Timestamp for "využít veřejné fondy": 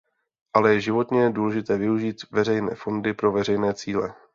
1.77-3.13